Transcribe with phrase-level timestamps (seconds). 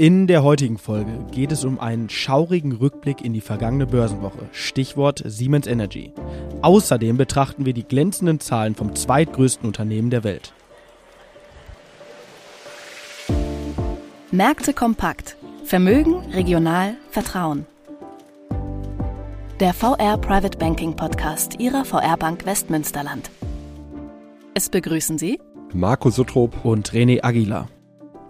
[0.00, 4.48] In der heutigen Folge geht es um einen schaurigen Rückblick in die vergangene Börsenwoche.
[4.50, 6.14] Stichwort Siemens Energy.
[6.62, 10.54] Außerdem betrachten wir die glänzenden Zahlen vom zweitgrößten Unternehmen der Welt.
[14.30, 15.36] Märkte kompakt.
[15.64, 17.66] Vermögen, regional, Vertrauen.
[19.60, 23.30] Der VR Private Banking Podcast Ihrer VR Bank Westmünsterland.
[24.54, 25.38] Es begrüßen Sie
[25.74, 27.68] Marco Suttrop und René Aguilar.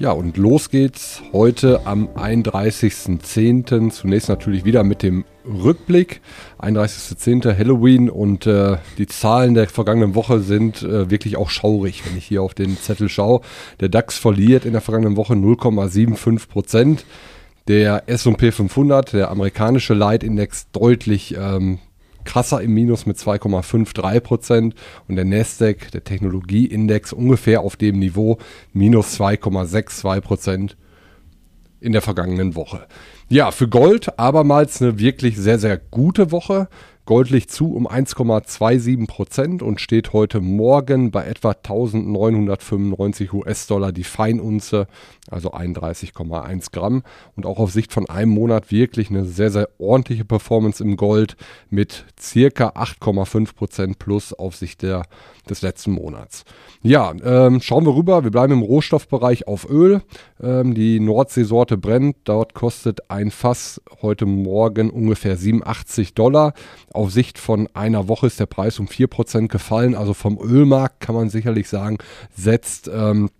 [0.00, 3.90] Ja, und los geht's heute am 31.10.
[3.90, 6.20] Zunächst natürlich wieder mit dem Rückblick.
[6.60, 7.58] 31.10.
[7.58, 12.26] Halloween und äh, die Zahlen der vergangenen Woche sind äh, wirklich auch schaurig, wenn ich
[12.26, 13.40] hier auf den Zettel schaue.
[13.80, 17.04] Der DAX verliert in der vergangenen Woche 0,75 Prozent.
[17.66, 21.80] Der S&P 500, der amerikanische Leitindex, deutlich ähm,
[22.24, 24.74] krasser im Minus mit 2,53 Prozent
[25.08, 28.38] und der Nasdaq, der Technologieindex, ungefähr auf dem Niveau
[28.72, 30.76] minus 2,62 Prozent
[31.80, 32.86] in der vergangenen Woche.
[33.28, 36.68] Ja, für Gold abermals eine wirklich sehr, sehr gute Woche.
[37.08, 44.86] Liegt zu um 1,27 Prozent und steht heute Morgen bei etwa 1995 US-Dollar die Feinunze,
[45.30, 47.02] also 31,1 Gramm.
[47.34, 51.36] Und auch auf Sicht von einem Monat wirklich eine sehr, sehr ordentliche Performance im Gold
[51.70, 55.04] mit circa 8,5 Prozent plus auf Sicht der,
[55.48, 56.44] des letzten Monats.
[56.82, 58.22] Ja, ähm, schauen wir rüber.
[58.22, 60.02] Wir bleiben im Rohstoffbereich auf Öl.
[60.42, 62.16] Ähm, die Nordseesorte brennt.
[62.24, 66.52] Dort kostet ein Fass heute Morgen ungefähr 87 Dollar.
[66.98, 69.94] Auf Sicht von einer Woche ist der Preis um 4% gefallen.
[69.94, 71.98] Also vom Ölmarkt kann man sicherlich sagen,
[72.34, 73.30] setzt ähm,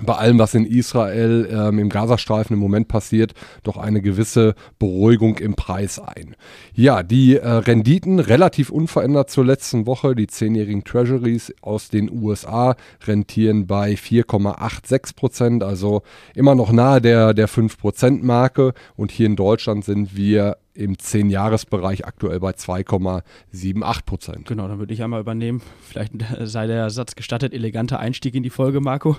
[0.00, 5.38] bei allem, was in Israel ähm, im Gazastreifen im Moment passiert, doch eine gewisse Beruhigung
[5.38, 6.36] im Preis ein.
[6.72, 10.14] Ja, die äh, Renditen relativ unverändert zur letzten Woche.
[10.14, 16.02] Die zehnjährigen Treasuries aus den USA rentieren bei 4,86 Prozent, also
[16.36, 18.74] immer noch nahe der, der 5 Prozent Marke.
[18.94, 24.46] Und hier in Deutschland sind wir im 10-Jahres-Bereich aktuell bei 2,78 Prozent.
[24.46, 25.60] Genau, dann würde ich einmal übernehmen.
[25.82, 26.12] Vielleicht
[26.44, 29.16] sei der Satz gestattet, eleganter Einstieg in die Folge, Marco.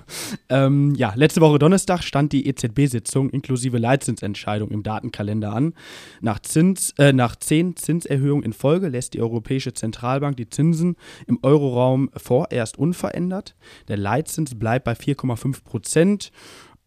[0.47, 5.73] Ähm, ja, letzte Woche Donnerstag stand die EZB-Sitzung inklusive Leitzinsentscheidung im Datenkalender an.
[6.21, 10.95] Nach, Zins, äh, nach zehn Zinserhöhungen in Folge lässt die Europäische Zentralbank die Zinsen
[11.27, 13.55] im Euroraum vorerst unverändert.
[13.89, 16.31] Der Leitzins bleibt bei 4,5 Prozent.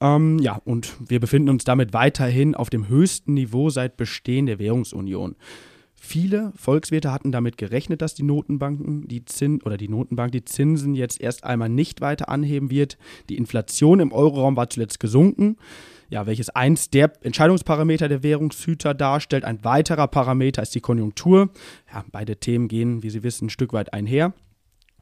[0.03, 4.59] Ähm, ja, und wir befinden uns damit weiterhin auf dem höchsten Niveau seit Bestehen der
[4.59, 5.37] Währungsunion.
[5.95, 10.97] Viele Volkswirte hatten damit gerechnet, dass die Notenbanken die Zin oder die Notenbank die Zinsen
[10.97, 12.99] jetzt erst einmal nicht weiter anheben wird.
[13.29, 15.57] Die Inflation im Euroraum war zuletzt gesunken.
[16.11, 19.45] Ja, welches eins der Entscheidungsparameter der Währungshüter darstellt.
[19.45, 21.51] Ein weiterer Parameter ist die Konjunktur.
[21.95, 24.35] Ja, beide Themen gehen, wie Sie wissen, ein Stück weit einher.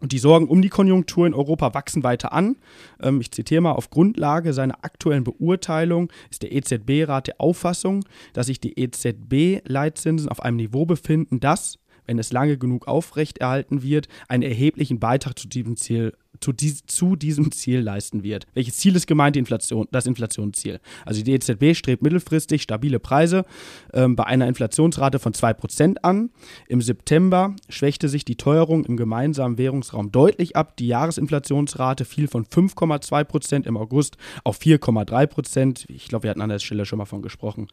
[0.00, 2.56] Und die Sorgen um die Konjunktur in Europa wachsen weiter an.
[3.00, 8.46] Ähm, ich zitiere mal, auf Grundlage seiner aktuellen Beurteilung ist der EZB-Rat der Auffassung, dass
[8.46, 11.78] sich die EZB-Leitzinsen auf einem Niveau befinden, das,
[12.10, 17.16] wenn es lange genug aufrechterhalten wird, einen erheblichen Beitrag zu diesem Ziel zu, dies, zu,
[17.16, 18.46] diesem Ziel leisten wird.
[18.54, 19.36] Welches Ziel ist gemeint?
[19.36, 20.80] Die Inflation, das Inflationsziel.
[21.04, 23.44] Also die EZB strebt mittelfristig stabile Preise
[23.92, 26.30] ähm, bei einer Inflationsrate von 2% an.
[26.66, 30.76] Im September schwächte sich die Teuerung im gemeinsamen Währungsraum deutlich ab.
[30.78, 35.84] Die Jahresinflationsrate fiel von 5,2% im August auf 4,3%.
[35.88, 37.68] Ich glaube, wir hatten an der Stelle schon mal von gesprochen.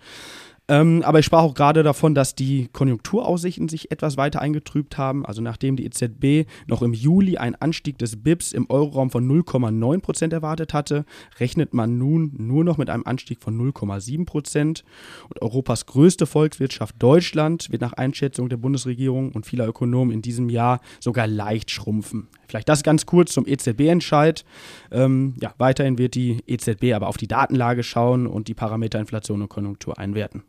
[0.70, 5.26] Ähm, aber ich sprach auch gerade davon, dass die Konjunkturaussichten sich etwas weiter eingetrübt haben.
[5.26, 10.02] Also nachdem die EZB noch im Juli einen Anstieg des BIPs im Euroraum von 0,9
[10.02, 11.06] Prozent erwartet hatte,
[11.40, 14.84] rechnet man nun nur noch mit einem Anstieg von 0,7 Prozent.
[15.30, 20.50] Und Europas größte Volkswirtschaft Deutschland wird nach Einschätzung der Bundesregierung und vieler Ökonomen in diesem
[20.50, 22.28] Jahr sogar leicht schrumpfen.
[22.48, 24.44] Vielleicht das ganz kurz zum EZB-Entscheid.
[24.92, 29.42] Ähm, ja, weiterhin wird die EZB aber auf die Datenlage schauen und die Parameter Inflation
[29.42, 30.44] und Konjunktur einwerten.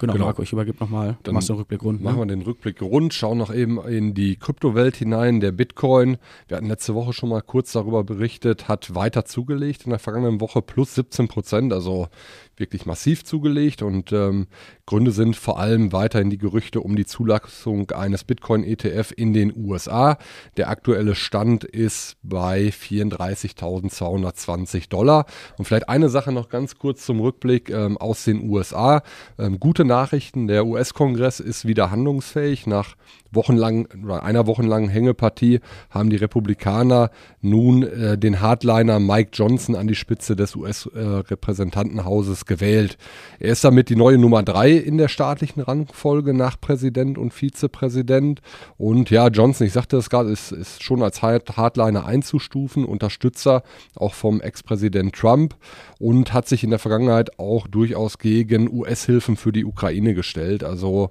[0.00, 0.24] Genau, genau.
[0.26, 1.16] Marco, ich übergebe nochmal.
[1.22, 2.00] Dann machst du den Rückblick rund.
[2.00, 2.04] Ne?
[2.04, 5.40] Machen wir den Rückblick rund, schauen noch eben in die Kryptowelt hinein.
[5.40, 6.18] Der Bitcoin,
[6.48, 10.40] wir hatten letzte Woche schon mal kurz darüber berichtet, hat weiter zugelegt in der vergangenen
[10.40, 11.72] Woche plus 17 Prozent.
[11.72, 12.08] Also
[12.56, 14.46] wirklich massiv zugelegt und ähm,
[14.86, 20.18] Gründe sind vor allem weiterhin die Gerüchte um die Zulassung eines Bitcoin-ETF in den USA.
[20.56, 25.24] Der aktuelle Stand ist bei 34.220 Dollar.
[25.56, 29.02] Und vielleicht eine Sache noch ganz kurz zum Rückblick ähm, aus den USA.
[29.38, 30.48] Ähm, gute Nachrichten.
[30.48, 32.66] Der US-Kongress ist wieder handlungsfähig.
[32.66, 32.96] Nach
[33.32, 35.60] wochenlang einer wochenlangen Hängepartie
[35.90, 37.10] haben die Republikaner
[37.40, 42.96] nun äh, den Hardliner Mike Johnson an die Spitze des US-Repräsentantenhauses äh, gewählt.
[43.38, 48.40] Er ist damit die neue Nummer drei in der staatlichen Rangfolge nach Präsident und Vizepräsident.
[48.76, 53.62] Und ja, Johnson, ich sagte es gerade, ist, ist schon als Hardliner einzustufen, Unterstützer
[53.94, 55.56] auch vom Ex-Präsident Trump
[55.98, 60.64] und hat sich in der Vergangenheit auch durchaus gegen US-Hilfen für die Ukraine gestellt.
[60.64, 61.10] Also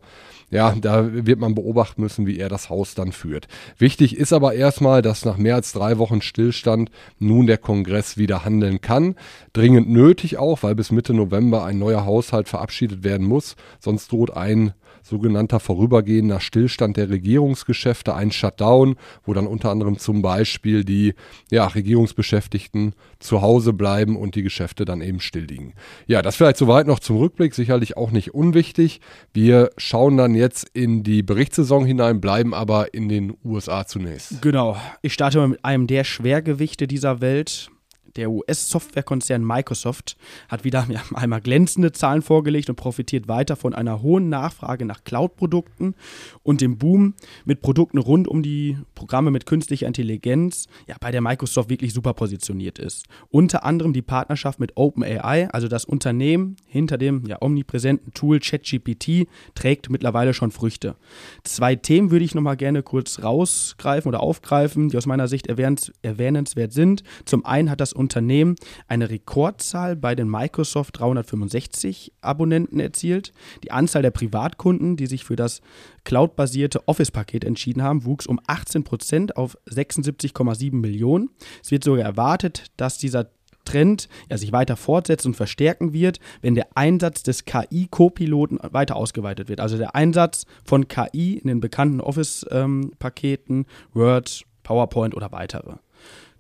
[0.54, 3.48] ja, da wird man beobachten müssen, wie er das Haus dann führt.
[3.80, 8.46] Wichtig ist aber erstmal, dass nach mehr als drei Wochen Stillstand nun der Kongress wieder
[8.46, 9.16] handeln kann.
[9.54, 13.56] Dringend nötig auch, weil bis Mitte November ein neuer Haushalt verabschiedet werden muss.
[13.80, 14.74] Sonst droht ein
[15.04, 21.14] sogenannter vorübergehender Stillstand der Regierungsgeschäfte, ein Shutdown, wo dann unter anderem zum Beispiel die
[21.52, 25.74] ja, Regierungsbeschäftigten zu Hause bleiben und die Geschäfte dann eben still liegen.
[26.08, 29.02] Ja, das vielleicht soweit noch zum Rückblick, sicherlich auch nicht unwichtig.
[29.34, 34.42] Wir schauen dann jetzt in die Berichtssaison hinein, bleiben aber in den USA zunächst.
[34.42, 37.70] Genau, ich starte mit einem der Schwergewichte dieser Welt,
[38.16, 40.18] der US-Softwarekonzern Microsoft
[40.48, 45.04] hat wieder ja, einmal glänzende Zahlen vorgelegt und profitiert weiter von einer hohen Nachfrage nach
[45.04, 45.96] Cloud-Produkten
[46.44, 47.16] und dem Boom
[47.46, 52.14] mit Produkten rund um die Programme mit künstlicher Intelligenz, ja, bei der Microsoft wirklich super
[52.14, 53.06] positioniert ist.
[53.30, 59.28] Unter anderem die Partnerschaft mit OpenAI, also das Unternehmen hinter dem ja, omnipräsenten Tool ChatGPT,
[59.54, 60.96] trägt mittlerweile schon Früchte.
[61.44, 66.74] Zwei Themen würde ich nochmal gerne kurz rausgreifen oder aufgreifen, die aus meiner Sicht erwähnenswert
[66.74, 67.04] sind.
[67.26, 68.56] Zum einen hat das Unternehmen
[68.88, 73.34] eine Rekordzahl bei den Microsoft 365 Abonnenten erzielt.
[73.64, 75.62] Die Anzahl der Privatkunden, die sich für das
[76.06, 81.30] cloud-basierte Office-Paket entschieden haben, wuchs um 18 Prozent auf 76,7 Millionen.
[81.64, 83.30] Es wird sogar erwartet, dass dieser
[83.64, 89.50] Trend ja, sich weiter fortsetzt und verstärken wird, wenn der Einsatz des KI-Co-Piloten weiter ausgeweitet
[89.50, 89.60] wird.
[89.60, 95.76] Also der Einsatz von KI in den bekannten Office-Paketen, ähm, Word, PowerPoint oder weitere.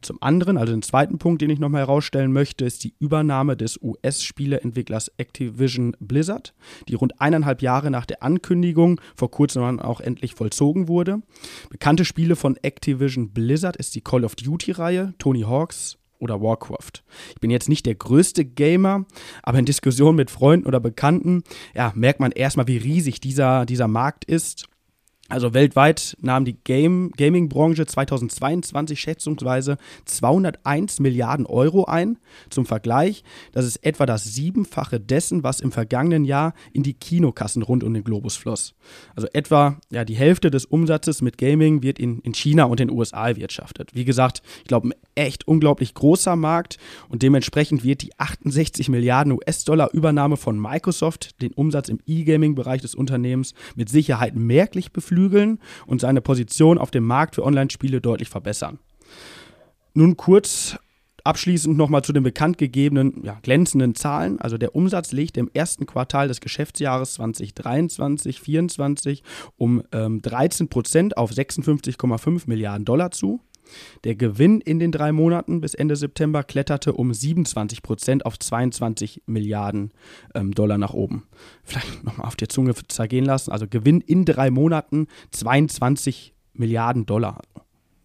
[0.04, 3.80] Zum anderen, also den zweiten Punkt, den ich nochmal herausstellen möchte, ist die Übernahme des
[3.82, 6.54] US-Spieleentwicklers Activision Blizzard,
[6.90, 11.22] die rund eineinhalb Jahre nach der Ankündigung vor kurzem auch endlich vollzogen wurde.
[11.70, 17.04] Bekannte Spiele von Activision Blizzard ist die Call of Duty-Reihe, Tony Hawks, oder Warcraft.
[17.30, 19.06] Ich bin jetzt nicht der größte Gamer,
[19.44, 21.44] aber in Diskussionen mit Freunden oder Bekannten
[21.76, 24.68] ja, merkt man erstmal, wie riesig dieser, dieser Markt ist
[25.30, 32.20] also weltweit nahm die Game, Gaming-Branche 2022 schätzungsweise 201 Milliarden Euro ein.
[32.50, 33.24] Zum Vergleich,
[33.54, 37.94] das ist etwa das Siebenfache dessen, was im vergangenen Jahr in die Kinokassen rund um
[37.94, 38.76] den Globus floss.
[39.16, 42.92] Also etwa ja, die Hälfte des Umsatzes mit Gaming wird in, in China und den
[42.92, 43.96] USA erwirtschaftet.
[43.96, 46.78] Wie gesagt, ich glaube, echt unglaublich großer Markt
[47.10, 52.96] und dementsprechend wird die 68 Milliarden US-Dollar Übernahme von Microsoft den Umsatz im E-Gaming-Bereich des
[52.96, 58.80] Unternehmens mit Sicherheit merklich beflügeln und seine Position auf dem Markt für Online-Spiele deutlich verbessern.
[59.94, 60.78] Nun kurz
[61.26, 64.42] Abschließend nochmal zu den bekannt gegebenen ja, glänzenden Zahlen.
[64.42, 69.22] Also der Umsatz legte im ersten Quartal des Geschäftsjahres 2023-2024
[69.56, 73.40] um ähm, 13 Prozent auf 56,5 Milliarden Dollar zu.
[74.04, 79.24] Der Gewinn in den drei Monaten bis Ende September kletterte um 27 Prozent auf 22
[79.26, 79.92] Milliarden
[80.36, 81.28] ähm, Dollar nach oben.
[81.64, 83.52] Vielleicht nochmal auf der Zunge zergehen lassen.
[83.52, 87.42] Also Gewinn in drei Monaten 22 Milliarden Dollar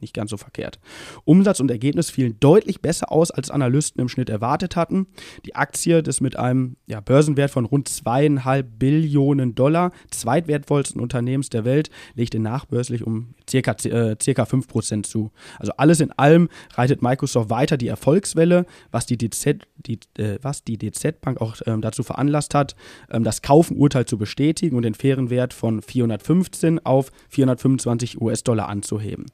[0.00, 0.78] nicht ganz so verkehrt.
[1.24, 5.06] Umsatz und Ergebnis fielen deutlich besser aus, als Analysten im Schnitt erwartet hatten.
[5.44, 11.64] Die Aktie des mit einem ja, Börsenwert von rund zweieinhalb Billionen Dollar zweitwertvollsten Unternehmens der
[11.64, 15.30] Welt legte nachbörslich um circa, äh, circa 5% zu.
[15.58, 20.64] Also alles in allem reitet Microsoft weiter die Erfolgswelle, was die DZ, die, äh, was
[20.64, 22.75] die DZ Bank auch ähm, dazu veranlasst hat,
[23.11, 29.26] ähm, das Kaufenurteil zu bestätigen und den fairen Wert von 415 auf 425 US-Dollar anzuheben.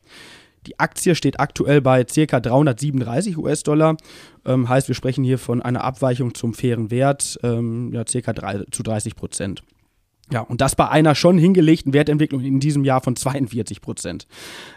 [0.66, 2.40] Die Aktie steht aktuell bei ca.
[2.40, 3.96] 337 US-Dollar.
[4.44, 8.34] Ähm, heißt, wir sprechen hier von einer Abweichung zum fairen Wert, ähm, ja, ca.
[8.70, 9.62] Zu 30 Prozent.
[10.32, 14.26] Ja, und das bei einer schon hingelegten Wertentwicklung in diesem Jahr von 42 Prozent.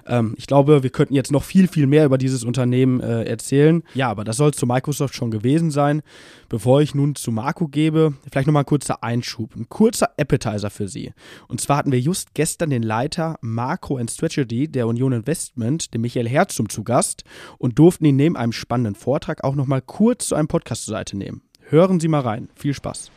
[0.05, 3.81] Ähm, ich glaube, wir könnten jetzt noch viel, viel mehr über dieses Unternehmen äh, erzählen.
[3.93, 6.01] Ja, aber das soll es zu Microsoft schon gewesen sein.
[6.49, 10.89] Bevor ich nun zu Marco gebe, vielleicht nochmal ein kurzer Einschub, ein kurzer Appetizer für
[10.89, 11.13] Sie.
[11.47, 16.01] Und zwar hatten wir just gestern den Leiter Makro and Strategy der Union Investment, den
[16.01, 17.23] Michael Herzum, zu Gast
[17.57, 21.15] und durften ihn neben einem spannenden Vortrag auch nochmal kurz zu einem Podcast zur Seite
[21.15, 21.41] nehmen.
[21.69, 22.49] Hören Sie mal rein.
[22.55, 23.11] Viel Spaß.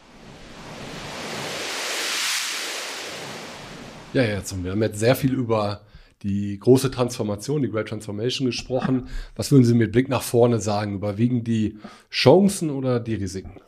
[4.12, 5.82] Ja, ja, jetzt, wir haben jetzt sehr viel über
[6.22, 9.08] die große Transformation, die Great Transformation gesprochen.
[9.36, 10.96] Was würden Sie mit Blick nach vorne sagen?
[10.96, 11.78] Überwiegen die
[12.10, 13.60] Chancen oder die Risiken?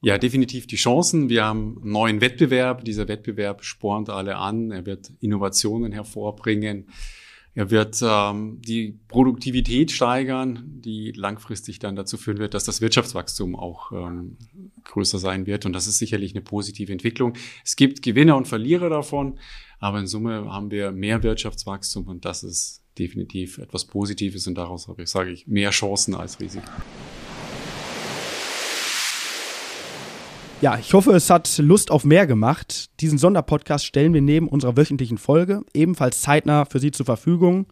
[0.00, 1.28] Ja, definitiv die Chancen.
[1.28, 2.84] Wir haben einen neuen Wettbewerb.
[2.84, 4.70] Dieser Wettbewerb spornt alle an.
[4.70, 6.86] Er wird Innovationen hervorbringen.
[7.54, 13.56] Er wird ähm, die Produktivität steigern, die langfristig dann dazu führen wird, dass das Wirtschaftswachstum
[13.56, 14.38] auch ähm,
[14.84, 15.66] größer sein wird.
[15.66, 17.34] Und das ist sicherlich eine positive Entwicklung.
[17.62, 19.38] Es gibt Gewinner und Verlierer davon,
[19.80, 24.88] aber in Summe haben wir mehr Wirtschaftswachstum und das ist definitiv etwas Positives und daraus
[24.88, 26.68] habe ich, sage ich, mehr Chancen als Risiken.
[30.62, 32.88] Ja, ich hoffe, es hat Lust auf mehr gemacht.
[33.00, 37.66] Diesen Sonderpodcast stellen wir neben unserer wöchentlichen Folge ebenfalls zeitnah für Sie zur Verfügung.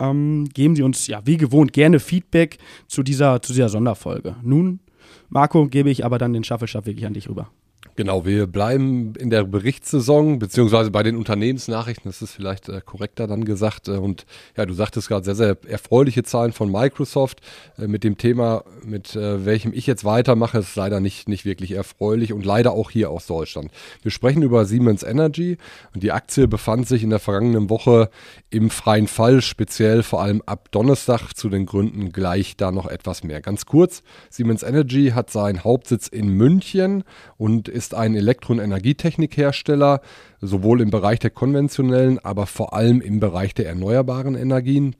[0.00, 4.34] Ähm, geben Sie uns ja wie gewohnt gerne Feedback zu dieser, zu dieser Sonderfolge.
[4.42, 4.80] Nun,
[5.28, 7.50] Marco, gebe ich aber dann den Staffelstab wirklich an dich rüber.
[7.96, 13.28] Genau, wir bleiben in der Berichtssaison, beziehungsweise bei den Unternehmensnachrichten, das ist vielleicht äh, korrekter
[13.28, 13.86] dann gesagt.
[13.86, 14.26] Äh, und
[14.56, 17.40] ja, du sagtest gerade sehr, sehr erfreuliche Zahlen von Microsoft.
[17.78, 21.70] Äh, mit dem Thema, mit äh, welchem ich jetzt weitermache, ist leider nicht, nicht wirklich
[21.70, 23.70] erfreulich und leider auch hier aus Deutschland.
[24.02, 25.56] Wir sprechen über Siemens Energy
[25.94, 28.10] und die Aktie befand sich in der vergangenen Woche
[28.50, 31.32] im freien Fall, speziell vor allem ab Donnerstag.
[31.34, 33.40] Zu den Gründen gleich da noch etwas mehr.
[33.40, 37.04] Ganz kurz, Siemens Energy hat seinen Hauptsitz in München
[37.36, 40.00] und ist ein Elektro- und Energietechnikhersteller,
[40.40, 44.96] sowohl im Bereich der konventionellen, aber vor allem im Bereich der erneuerbaren Energien.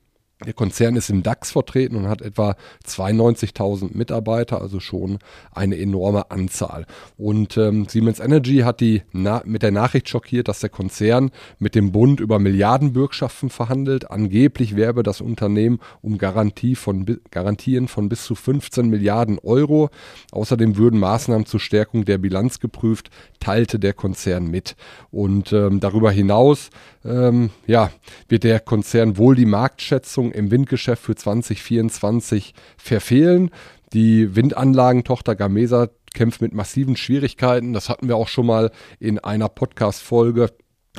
[0.46, 5.18] Der Konzern ist im DAX vertreten und hat etwa 92.000 Mitarbeiter, also schon
[5.52, 6.86] eine enorme Anzahl.
[7.16, 9.02] Und ähm, Siemens Energy hat die
[9.44, 14.10] mit der Nachricht schockiert, dass der Konzern mit dem Bund über Milliardenbürgschaften verhandelt.
[14.10, 19.90] Angeblich werbe das Unternehmen um Garantie von, Garantien von bis zu 15 Milliarden Euro.
[20.32, 23.10] Außerdem würden Maßnahmen zur Stärkung der Bilanz geprüft,
[23.40, 24.76] teilte der Konzern mit.
[25.10, 26.70] Und ähm, darüber hinaus
[27.04, 27.90] ähm, ja,
[28.28, 33.50] wird der Konzern wohl die Marktschätzung im Windgeschäft für 2024 verfehlen.
[33.92, 37.72] Die Windanlagentochter Gamesa kämpft mit massiven Schwierigkeiten.
[37.72, 40.50] Das hatten wir auch schon mal in einer Podcast-Folge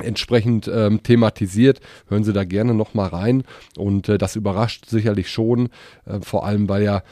[0.02, 1.80] entsprechend ähm, thematisiert.
[2.08, 3.44] Hören Sie da gerne nochmal rein.
[3.76, 5.70] Und äh, das überrascht sicherlich schon,
[6.04, 7.02] äh, vor allem weil ja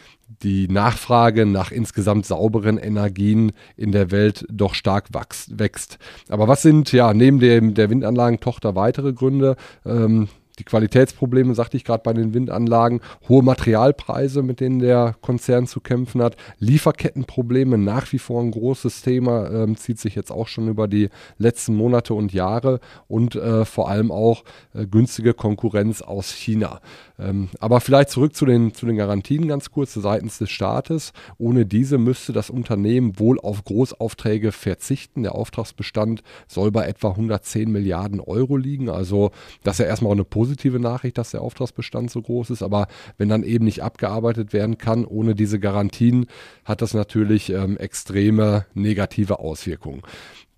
[0.42, 5.98] die Nachfrage nach insgesamt sauberen Energien in der Welt doch stark wächst.
[6.28, 9.56] Aber was sind ja neben dem, der Windanlagentochter weitere Gründe?
[9.86, 10.28] Ähm,
[10.58, 15.80] die Qualitätsprobleme, sagte ich gerade bei den Windanlagen, hohe Materialpreise, mit denen der Konzern zu
[15.80, 20.68] kämpfen hat, Lieferkettenprobleme, nach wie vor ein großes Thema, ähm, zieht sich jetzt auch schon
[20.68, 24.44] über die letzten Monate und Jahre und äh, vor allem auch
[24.74, 26.80] äh, günstige Konkurrenz aus China.
[27.18, 31.12] Ähm, aber vielleicht zurück zu den, zu den Garantien ganz kurz seitens des Staates.
[31.38, 35.22] Ohne diese müsste das Unternehmen wohl auf Großaufträge verzichten.
[35.22, 38.88] Der Auftragsbestand soll bei etwa 110 Milliarden Euro liegen.
[38.88, 39.30] Also
[39.62, 42.62] das ist ja erstmal eine positive Nachricht, dass der Auftragsbestand so groß ist.
[42.62, 46.26] Aber wenn dann eben nicht abgearbeitet werden kann ohne diese Garantien,
[46.64, 50.02] hat das natürlich ähm, extreme negative Auswirkungen.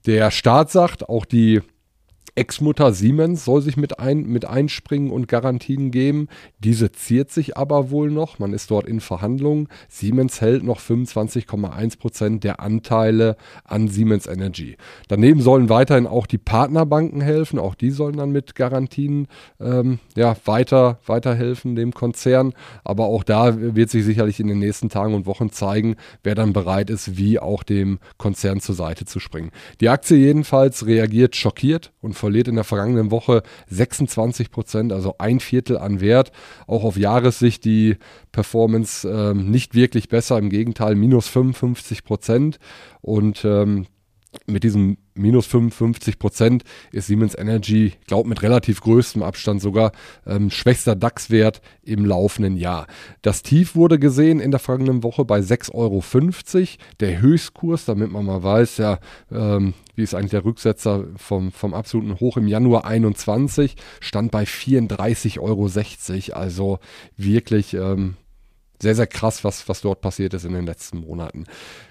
[0.06, 1.60] Der Staat sagt, auch die
[2.36, 6.28] Ex-Mutter Siemens soll sich mit, ein, mit einspringen und Garantien geben.
[6.58, 8.38] Diese ziert sich aber wohl noch.
[8.38, 9.68] Man ist dort in Verhandlungen.
[9.88, 14.76] Siemens hält noch 25,1 Prozent der Anteile an Siemens Energy.
[15.08, 17.58] Daneben sollen weiterhin auch die Partnerbanken helfen.
[17.58, 19.28] Auch die sollen dann mit Garantien
[19.58, 22.52] ähm, ja, weiter, weiterhelfen dem Konzern.
[22.84, 26.52] Aber auch da wird sich sicherlich in den nächsten Tagen und Wochen zeigen, wer dann
[26.52, 29.52] bereit ist, wie auch dem Konzern zur Seite zu springen.
[29.80, 35.38] Die Aktie jedenfalls reagiert schockiert und verliert in der vergangenen Woche 26 Prozent, also ein
[35.38, 36.32] Viertel an Wert.
[36.66, 37.98] Auch auf Jahressicht die
[38.32, 42.58] Performance ähm, nicht wirklich besser, im Gegenteil minus 55 Prozent.
[43.00, 43.86] Und ähm,
[44.46, 49.92] mit diesem minus 55 Prozent ist Siemens Energy, glaube mit relativ größtem Abstand sogar
[50.26, 52.86] ähm, schwächster DAX-Wert im laufenden Jahr.
[53.22, 56.02] Das Tief wurde gesehen in der vergangenen Woche bei 6,50 Euro.
[57.00, 58.98] Der Höchstkurs, damit man mal weiß, ja,
[59.32, 64.44] ähm, wie ist eigentlich der Rücksetzer vom, vom absoluten Hoch im Januar 21, stand bei
[64.44, 65.70] 34,60 Euro.
[66.38, 66.78] Also
[67.16, 68.16] wirklich ähm,
[68.80, 71.44] sehr, sehr krass, was, was dort passiert ist in den letzten Monaten.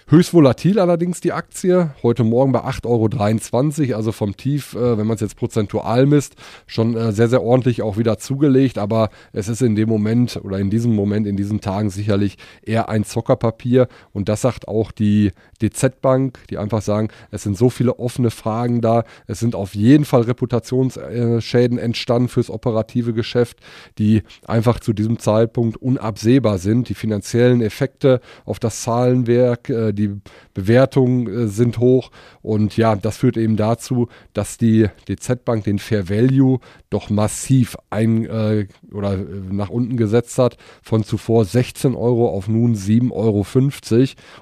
[0.08, 1.90] Höchst volatil allerdings die Aktie.
[2.04, 6.36] Heute Morgen bei 8,23 Euro, also vom Tief, äh, wenn man es jetzt prozentual misst,
[6.68, 8.78] schon äh, sehr, sehr ordentlich auch wieder zugelegt.
[8.78, 12.88] Aber es ist in dem Moment oder in diesem Moment, in diesen Tagen sicherlich eher
[12.88, 13.88] ein Zockerpapier.
[14.14, 18.30] Und das sagt auch die DZ Bank, die einfach sagen, es sind so viele offene
[18.30, 19.06] Fragen da.
[19.26, 23.58] Es sind auf jeden Fall Reputationsschäden entstanden fürs operative Geschäft,
[23.98, 26.90] die einfach zu diesem Zeitpunkt unabsehbar sind.
[26.90, 30.22] Die finanziellen Effekte auf das Zahlenwerk, äh, die
[30.54, 32.12] Bewertungen äh, sind hoch
[32.42, 36.60] und ja, das führt eben dazu, dass die DZ Bank den Fair Value
[36.90, 42.48] doch massiv ein äh, oder äh, nach unten gesetzt hat, von zuvor 16 Euro auf
[42.48, 43.46] nun 7,50 Euro.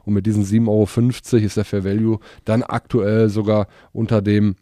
[0.06, 4.56] Und mit diesen 7,50 Euro ist der Fair Value dann aktuell sogar unter dem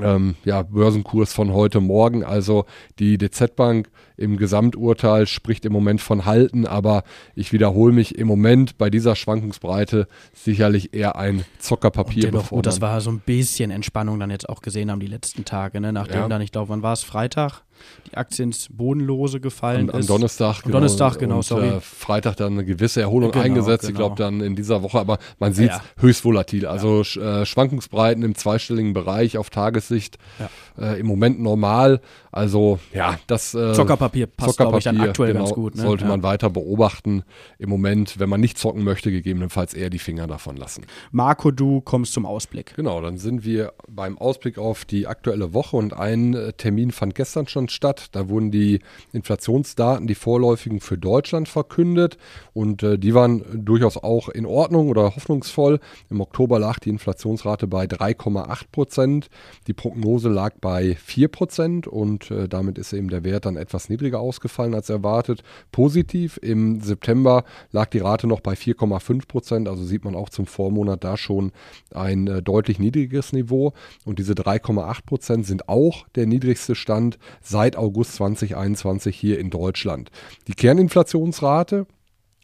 [0.00, 2.24] ähm, ja, Börsenkurs von heute Morgen.
[2.24, 2.64] Also
[2.98, 7.02] die DZ Bank im Gesamturteil spricht im Moment von Halten, aber
[7.34, 12.26] ich wiederhole mich im Moment bei dieser Schwankungsbreite sicherlich eher ein Zockerpapier.
[12.26, 15.06] Und dennoch, gut, das war so ein bisschen Entspannung dann jetzt auch gesehen haben die
[15.06, 15.92] letzten Tage, ne?
[15.92, 16.28] nachdem ja.
[16.28, 17.62] dann, ich glaube, wann war es, Freitag?
[18.10, 20.10] Die Aktie ins Bodenlose gefallen am, ist.
[20.10, 20.72] Am Donnerstag, am genau.
[20.74, 21.68] Donnerstag, genau, und, sorry.
[21.68, 23.90] Äh, Freitag dann eine gewisse Erholung genau, eingesetzt, genau.
[23.92, 25.82] ich glaube dann in dieser Woche, aber man sieht es ja.
[25.98, 26.66] höchst volatil.
[26.66, 27.42] Also ja.
[27.42, 30.92] äh, Schwankungsbreiten im zweistelligen Bereich auf Tagessicht ja.
[30.92, 32.00] äh, im Moment normal.
[32.32, 35.74] Also ja, das äh, Zockerpapier passt, Zockerpapier, ich, dann aktuell genau, ganz gut.
[35.74, 35.82] Ne?
[35.82, 37.24] Sollte man weiter beobachten.
[37.58, 40.86] Im Moment, wenn man nicht zocken möchte, gegebenenfalls eher die Finger davon lassen.
[41.10, 42.74] Marco, du kommst zum Ausblick.
[42.74, 47.14] Genau, dann sind wir beim Ausblick auf die aktuelle Woche und ein äh, Termin fand
[47.14, 48.06] gestern schon statt.
[48.12, 48.80] Da wurden die
[49.12, 52.16] Inflationsdaten, die vorläufigen für Deutschland verkündet
[52.54, 55.80] und äh, die waren durchaus auch in Ordnung oder hoffnungsvoll.
[56.08, 59.28] Im Oktober lag die Inflationsrate bei 3,8 Prozent,
[59.66, 63.88] die Prognose lag bei 4 Prozent und äh, damit ist eben der Wert dann etwas
[63.88, 65.42] niedriger ausgefallen als erwartet.
[65.70, 70.46] Positiv im September lag die Rate noch bei 4,5 Prozent, also sieht man auch zum
[70.46, 71.52] Vormonat da schon
[71.92, 73.72] ein äh, deutlich niedriges Niveau
[74.04, 80.10] und diese 3,8 Prozent sind auch der niedrigste Stand seit August 2021 hier in Deutschland.
[80.48, 81.86] Die Kerninflationsrate,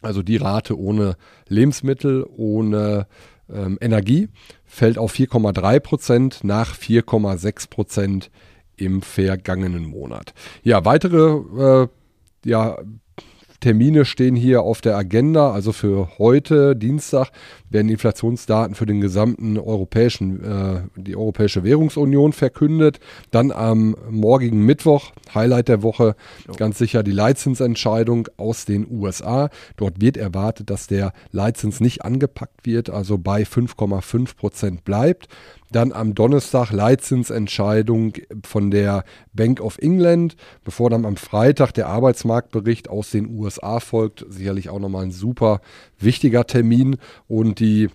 [0.02, 1.16] also die Rate ohne
[1.48, 3.06] Lebensmittel, ohne
[3.52, 4.28] ähm, Energie,
[4.64, 8.30] fällt auf 4,3 Prozent nach 4,6 Prozent
[8.78, 10.34] im vergangenen Monat.
[10.62, 11.88] Ja, weitere äh,
[12.44, 12.78] ja,
[13.60, 15.50] Termine stehen hier auf der Agenda.
[15.50, 17.30] Also für heute, Dienstag,
[17.70, 23.00] werden Inflationsdaten für den gesamten europäischen, äh, die Europäische Währungsunion verkündet.
[23.30, 26.16] Dann am morgigen Mittwoch, Highlight der Woche,
[26.56, 29.50] ganz sicher die Leitzinsentscheidung aus den USA.
[29.76, 35.28] Dort wird erwartet, dass der Leitzins nicht angepackt wird, also bei 5,5 Prozent bleibt.
[35.70, 42.88] Dann am Donnerstag Leitzinsentscheidung von der Bank of England, bevor dann am Freitag der Arbeitsmarktbericht
[42.88, 44.24] aus den USA folgt.
[44.30, 45.60] Sicherlich auch nochmal ein super
[45.98, 47.88] wichtiger Termin und die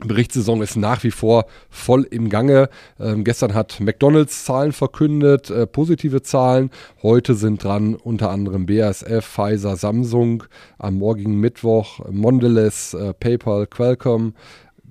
[0.00, 2.70] Berichtssaison ist nach wie vor voll im Gange.
[2.98, 6.70] Ähm, gestern hat McDonald's Zahlen verkündet, äh, positive Zahlen.
[7.02, 10.44] Heute sind dran unter anderem BASF, Pfizer, Samsung.
[10.78, 14.34] Am morgigen Mittwoch Mondelez, äh, PayPal, Qualcomm.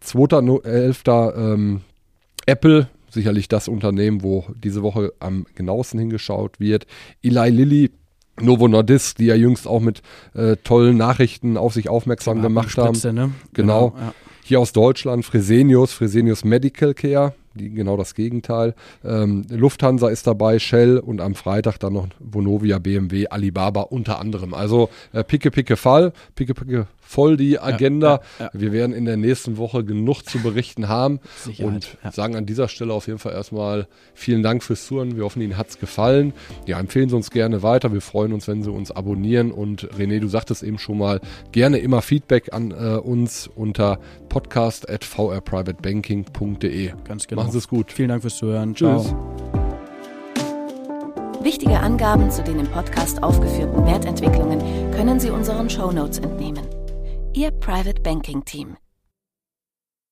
[0.02, 1.34] 2.11.
[1.36, 1.82] Ähm,
[2.46, 6.86] Apple, sicherlich das Unternehmen, wo diese Woche am genauesten hingeschaut wird.
[7.22, 7.92] Eli Lilly,
[8.42, 10.02] Novo Nordisk, die ja jüngst auch mit
[10.34, 13.00] äh, tollen Nachrichten auf sich aufmerksam ja, gemacht haben.
[13.14, 13.32] Ne?
[13.54, 13.92] Genau.
[13.92, 14.14] genau ja.
[14.44, 18.76] Hier aus Deutschland Fresenius, Fresenius Medical Care, die, genau das Gegenteil.
[19.04, 24.54] Ähm, Lufthansa ist dabei, Shell und am Freitag dann noch Vonovia, BMW, Alibaba unter anderem.
[24.54, 28.08] Also äh, picke, picke Fall, picke, picke voll die Agenda.
[28.08, 28.52] Ja, ja, ja.
[28.54, 32.68] Wir werden in der nächsten Woche genug zu berichten haben Sicherheit, und sagen an dieser
[32.68, 35.18] Stelle auf jeden Fall erstmal vielen Dank fürs Zuhören.
[35.18, 36.34] Wir hoffen, Ihnen hat es gefallen.
[36.68, 37.92] Ja, empfehlen Sie uns gerne weiter.
[37.94, 39.52] Wir freuen uns, wenn Sie uns abonnieren.
[39.52, 41.20] Und René, du sagtest eben schon mal,
[41.52, 43.98] gerne immer Feedback an äh, uns unter
[44.30, 46.94] podcast.vrprivatebanking.de.
[47.06, 47.42] Ganz genau.
[47.42, 47.92] Machen Sie es gut.
[47.92, 48.74] Vielen Dank fürs Zuhören.
[48.74, 49.06] Tschüss.
[49.06, 49.40] Ciao.
[51.42, 54.60] Wichtige Angaben zu den im Podcast aufgeführten Wertentwicklungen
[54.92, 56.66] können Sie unseren Shownotes entnehmen.
[57.34, 58.76] Ihr Private Banking Team.